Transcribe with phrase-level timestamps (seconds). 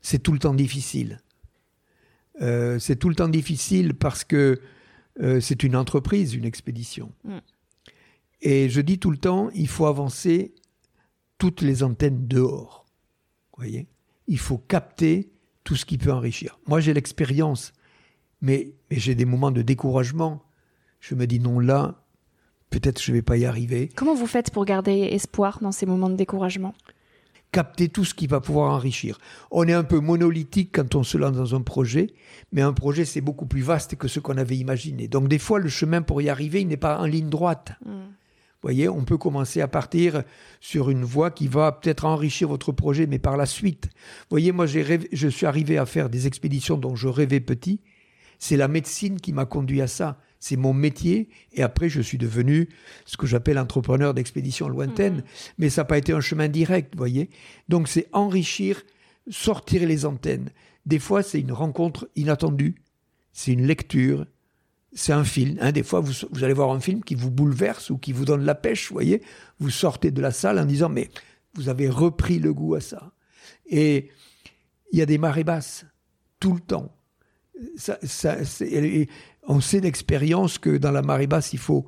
[0.00, 1.20] C'est tout le temps difficile.
[2.42, 4.60] Euh, c'est tout le temps difficile parce que
[5.20, 7.12] euh, c'est une entreprise, une expédition.
[7.24, 7.38] Mm.
[8.42, 10.54] Et je dis tout le temps, il faut avancer
[11.38, 12.86] toutes les antennes dehors.
[13.52, 13.88] Vous voyez?
[14.26, 15.30] Il faut capter
[15.64, 16.58] tout ce qui peut enrichir.
[16.66, 17.72] Moi, j'ai l'expérience,
[18.40, 20.42] mais, mais j'ai des moments de découragement.
[21.00, 22.04] Je me dis non, là,
[22.70, 23.88] peut-être je ne vais pas y arriver.
[23.96, 26.74] Comment vous faites pour garder espoir dans ces moments de découragement?
[27.56, 29.16] Capter tout ce qui va pouvoir enrichir.
[29.50, 32.08] On est un peu monolithique quand on se lance dans un projet,
[32.52, 35.08] mais un projet, c'est beaucoup plus vaste que ce qu'on avait imaginé.
[35.08, 37.72] Donc des fois, le chemin pour y arriver, il n'est pas en ligne droite.
[37.86, 37.92] Mm.
[37.92, 40.22] Vous voyez, on peut commencer à partir
[40.60, 43.86] sur une voie qui va peut-être enrichir votre projet, mais par la suite.
[43.86, 47.80] Vous voyez, moi, je suis arrivé à faire des expéditions dont je rêvais petit.
[48.38, 51.28] C'est la médecine qui m'a conduit à ça c'est mon métier.
[51.52, 52.68] Et après, je suis devenu
[53.04, 55.18] ce que j'appelle entrepreneur d'expédition lointaine.
[55.18, 55.22] Mmh.
[55.58, 57.30] Mais ça n'a pas été un chemin direct, vous voyez.
[57.68, 58.82] Donc, c'est enrichir,
[59.28, 60.50] sortir les antennes.
[60.84, 62.76] Des fois, c'est une rencontre inattendue.
[63.32, 64.26] C'est une lecture.
[64.92, 65.58] C'est un film.
[65.60, 65.72] Hein.
[65.72, 68.44] Des fois, vous, vous, allez voir un film qui vous bouleverse ou qui vous donne
[68.44, 69.22] la pêche, vous voyez.
[69.58, 71.10] Vous sortez de la salle en disant, mais
[71.54, 73.12] vous avez repris le goût à ça.
[73.66, 74.10] Et
[74.92, 75.84] il y a des marées basses,
[76.40, 76.96] tout le temps.
[77.76, 78.36] Ça, ça,
[79.46, 81.86] on sait d'expérience que dans la marée basse, il faut,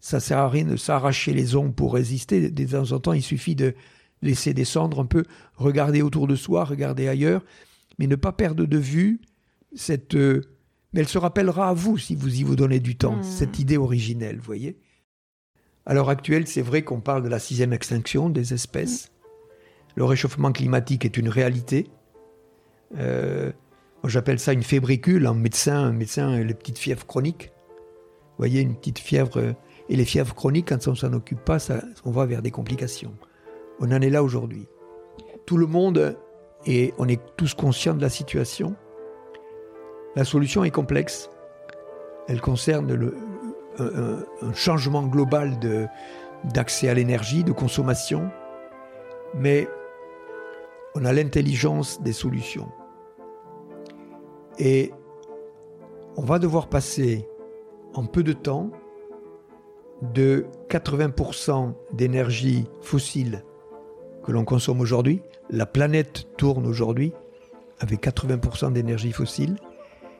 [0.00, 2.50] ça sert à rien de s'arracher les ongles pour résister.
[2.50, 3.74] De temps en temps, il suffit de
[4.22, 5.24] laisser descendre un peu,
[5.56, 7.44] regarder autour de soi, regarder ailleurs,
[7.98, 9.20] mais ne pas perdre de vue
[9.74, 10.14] cette.
[10.14, 10.42] Euh,
[10.92, 13.22] mais elle se rappellera à vous si vous y vous donnez du temps, hmm.
[13.22, 14.78] cette idée originelle, vous voyez.
[15.86, 19.10] À l'heure actuelle, c'est vrai qu'on parle de la sixième extinction des espèces.
[19.96, 21.88] Le réchauffement climatique est une réalité.
[22.98, 23.52] Euh,
[24.08, 27.52] j'appelle ça une fébricule en médecin, un médecin, les petites fièvres chroniques.
[28.32, 29.38] Vous voyez, une petite fièvre.
[29.38, 29.52] Euh,
[29.88, 31.58] et les fièvres chroniques, quand on s'en occupe pas,
[32.04, 33.14] on va vers des complications.
[33.80, 34.66] On en est là aujourd'hui.
[35.44, 36.16] Tout le monde,
[36.66, 38.74] et on est tous conscients de la situation.
[40.14, 41.30] La solution est complexe.
[42.28, 43.12] Elle concerne
[43.78, 45.58] un, changement global
[46.44, 48.30] d'accès à l'énergie, de consommation.
[49.34, 49.68] Mais
[50.94, 52.68] on a l'intelligence des solutions.
[54.58, 54.92] Et
[56.16, 57.26] on va devoir passer
[57.94, 58.70] en peu de temps
[60.14, 63.44] de 80% d'énergie fossile
[64.24, 65.22] que l'on consomme aujourd'hui.
[65.50, 67.12] La planète tourne aujourd'hui
[67.80, 69.56] avec 80% d'énergie fossile.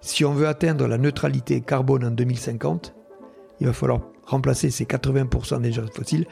[0.00, 2.94] Si on veut atteindre la neutralité carbone en 2050,
[3.60, 6.26] il va falloir remplacer ces 80% d'énergie fossile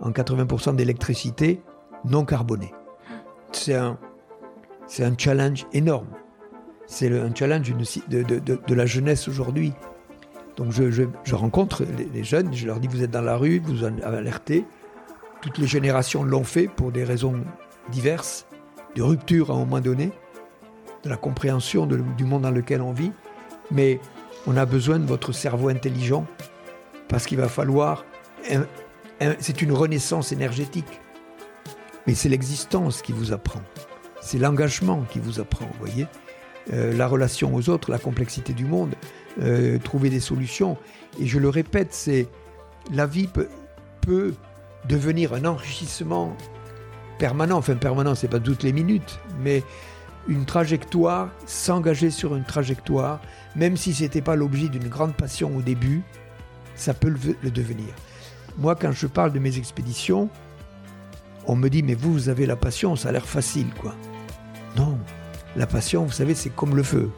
[0.00, 1.60] en 80% d'électricité
[2.04, 2.72] non carbonée.
[3.52, 3.98] C'est un,
[4.98, 6.08] un challenge énorme
[6.86, 7.72] c'est un challenge
[8.08, 9.72] de, la jeunesse aujourd'hui.
[10.56, 13.98] Donc je, rencontre les, jeunes, je leur dis vous êtes dans la rue, vous en
[14.02, 14.64] alertez.
[15.42, 17.44] Toutes les générations l'ont fait pour des raisons
[17.90, 18.46] diverses,
[18.94, 20.10] de rupture à un moment donné,
[21.04, 23.12] de la compréhension du monde dans lequel on vit.
[23.70, 24.00] Mais
[24.46, 26.26] on a besoin de votre cerveau intelligent
[27.08, 28.04] parce qu'il va falloir...
[29.38, 31.00] c'est une renaissance énergétique.
[32.06, 33.60] Mais c'est l'existence qui vous apprend.
[34.22, 36.06] C'est l'engagement qui vous apprend, vous voyez
[36.72, 38.94] la relation aux autres, la complexité du monde,
[39.42, 40.78] euh, trouver des solutions.
[41.20, 42.26] Et je le répète, c'est
[42.90, 43.28] la vie
[44.00, 44.34] peut,
[44.88, 46.34] devenir un enrichissement
[47.18, 47.58] permanent.
[47.58, 49.62] Enfin, permanent, c'est pas toutes les minutes, mais
[50.26, 53.20] une trajectoire, s'engager sur une trajectoire,
[53.56, 56.02] même si ce n'était pas l'objet d'une grande passion au début,
[56.74, 57.12] ça peut
[57.42, 57.88] le, devenir.
[58.58, 60.30] Moi, quand je parle de mes expéditions,
[61.46, 63.94] on me dit, mais vous, vous avez la passion, ça a l'air facile, quoi.
[65.56, 67.10] La passion, vous savez, c'est comme le feu.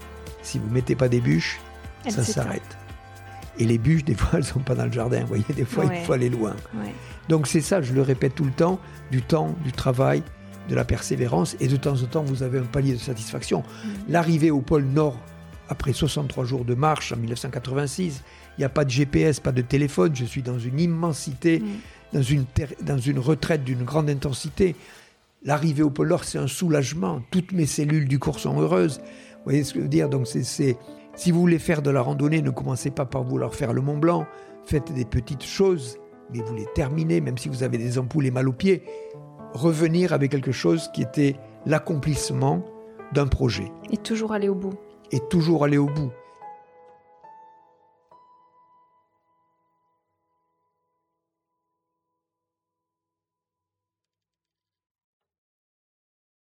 [0.42, 1.60] Si vous mettez pas des bûches,
[2.08, 2.78] ça s'arrête.
[3.58, 5.20] Et les bûches, des fois, elles sont pas dans le jardin.
[5.22, 6.54] Vous voyez, des fois, il faut aller loin.
[7.28, 8.78] Donc c'est ça, je le répète tout le temps,
[9.10, 10.22] du temps, du travail,
[10.68, 11.56] de la persévérance.
[11.60, 13.60] Et de temps en temps, vous avez un palier de satisfaction.
[13.60, 13.88] Mm.
[14.08, 15.18] L'arrivée au pôle Nord,
[15.68, 18.22] après 63 jours de marche en 1986,
[18.56, 20.14] il n'y a pas de GPS, pas de téléphone.
[20.14, 21.66] Je suis dans une immensité, mm.
[22.14, 22.44] dans, une
[22.82, 24.76] dans une retraite d'une grande intensité.
[25.44, 27.20] L'arrivée au pôle Nord, c'est un soulagement.
[27.30, 28.98] Toutes mes cellules du corps sont heureuses.
[28.98, 30.08] Vous voyez ce que je veux dire?
[30.08, 30.76] Donc, c'est,
[31.14, 33.98] si vous voulez faire de la randonnée, ne commencez pas par vouloir faire le Mont
[33.98, 34.26] Blanc.
[34.64, 35.96] Faites des petites choses,
[36.34, 38.82] mais vous les terminez, même si vous avez des ampoules et mal aux pieds.
[39.52, 41.36] Revenir avec quelque chose qui était
[41.66, 42.64] l'accomplissement
[43.12, 43.70] d'un projet.
[43.90, 44.74] Et toujours aller au bout.
[45.12, 46.10] Et toujours aller au bout.